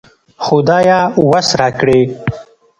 [0.45, 1.99] خدايه وس راکړې